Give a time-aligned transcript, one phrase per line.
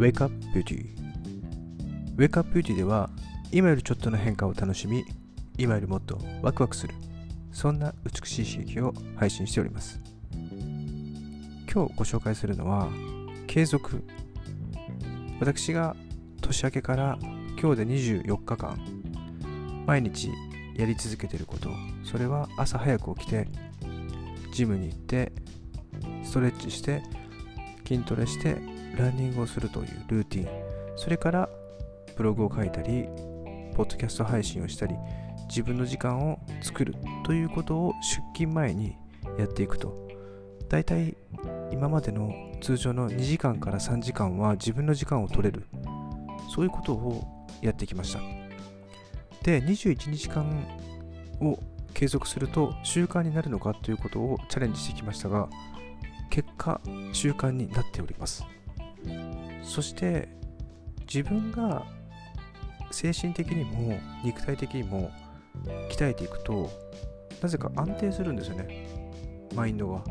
[0.00, 0.96] Wake Up Beauty.
[2.16, 3.10] Wake Up Beauty では
[3.52, 5.04] 今よりちょっとの変化を楽しみ
[5.58, 6.94] 今よりもっとワクワクする
[7.52, 10.00] そんな美しい刺激を配信しております。
[11.70, 12.88] 今日ご紹介するのは
[13.46, 14.02] 継続。
[15.38, 15.94] 私が
[16.40, 17.18] 年明けから
[17.60, 18.78] 今日で24日間
[19.84, 20.30] 毎日
[20.78, 21.68] やり続けていること。
[22.04, 23.48] それは朝早く起きて
[24.54, 25.30] ジムに行って
[26.24, 27.02] ストレッチして
[27.86, 30.48] 筋トレしてランニングをするというルーティン。
[30.96, 31.48] それから
[32.16, 33.04] ブログを書いたり
[33.74, 34.94] ポッドキャスト配信をしたり
[35.48, 38.96] 自分の時間を作るということを出勤前に
[39.38, 40.08] やっていくと。
[40.68, 41.16] 大体
[41.72, 45.66] 今までの通常の2時間から3時間は自分の時間を取れる。
[46.54, 48.20] そういうことをやってきました。
[49.42, 50.44] で21日間
[51.40, 51.58] を
[51.94, 55.48] 継続すると習慣になるのかということをチャレンジしてきましたが
[56.28, 56.80] 結果
[57.12, 58.44] 習慣になっております。
[59.62, 60.28] そして
[61.12, 61.84] 自分が
[62.90, 65.10] 精神的にも肉体的にも
[65.90, 66.70] 鍛えていくと
[67.42, 68.86] なぜか安定するんですよね。
[69.54, 70.04] マインドが。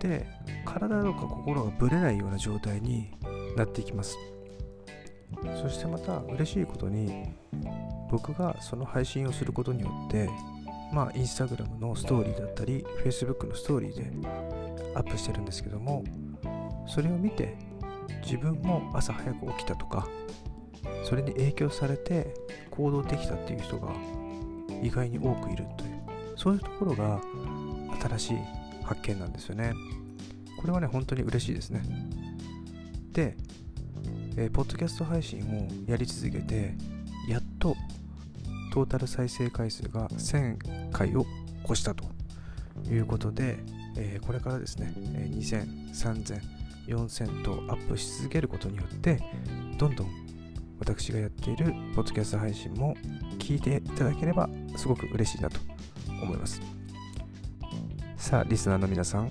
[0.00, 0.26] で
[0.64, 3.10] 体とか心がぶれないような状態に
[3.56, 4.16] なっていきます。
[5.62, 7.30] そしてまた嬉しいことに
[8.10, 10.28] 僕がその配信をすることによって
[10.92, 14.28] まあインスタグラムのストーリーだったり Facebook のストーリーで
[14.94, 16.04] アップしてるんですけども
[16.86, 17.56] それを見て
[18.22, 20.06] 自分も朝早く起きたとか
[21.04, 22.34] それに影響されて
[22.70, 23.92] 行動できたっていう人が
[24.82, 25.96] 意外に多くいるという
[26.36, 27.20] そういうところが
[28.00, 28.38] 新しい
[28.84, 29.72] 発見なんですよね。
[30.58, 31.82] これはね本当に嬉しいですね。
[33.12, 33.36] で、
[34.36, 35.40] えー、ポッドキャスト配信
[35.86, 36.74] をやり続けて
[37.28, 37.74] やっと
[38.72, 41.24] トータル再生回数が1000回を
[41.64, 42.04] 越したと
[42.90, 43.58] いうことで、
[43.96, 46.40] えー、これからですねえ2000、3000、
[46.86, 49.20] 4000とアップし続けることによって
[49.78, 50.26] どんどん
[50.78, 52.94] 私がやっているポッドキャスト配信も
[53.38, 55.58] 聞いていただければすごく嬉しいなと
[56.22, 56.60] 思います。
[58.16, 59.30] さあリスナーの皆さん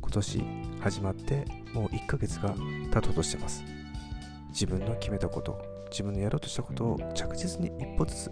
[0.00, 0.44] 今年
[0.80, 2.54] 始まってもう1ヶ月が
[2.92, 3.62] 経とうとしてます。
[4.48, 5.60] 自分の決めたこと
[5.90, 8.30] 自分のやろうとしたことを着実に一歩ずつ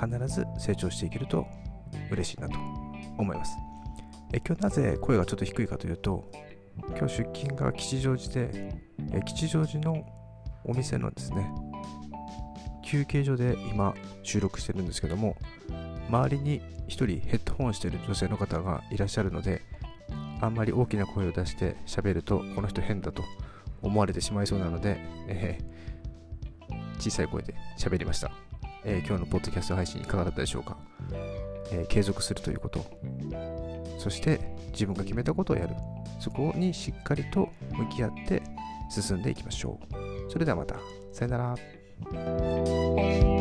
[0.00, 1.46] 必ず成長していけると
[2.10, 2.56] 嬉しいなと
[3.18, 3.56] 思います。
[4.32, 6.30] え今日なぜ声がちょっと低いかというと
[6.78, 10.04] 今日出勤が吉祥寺でえ吉祥寺の
[10.64, 11.50] お店のですね。
[12.82, 15.36] 休憩所で今収録してるんですけども
[16.08, 19.62] 周りに1人ヘッドホンしてる女性の方がいらっしゃるので
[20.40, 23.24] あんまり大きな声を出して喋るとこの人変だと
[23.82, 28.30] 思われてしまいそうなので、えー、小さい声で喋りました、
[28.84, 30.76] えー、今日のポッドキャスト配信いかがだったでしょうか、
[31.72, 32.86] えー、継続するということ。
[33.98, 34.40] そして
[34.72, 35.74] 自分が決めたことをやる。
[36.18, 38.42] そこにしっかりと向き合って
[38.88, 40.30] 進んでいきましょう。
[40.30, 40.76] それではまた。
[41.12, 43.35] さよなら。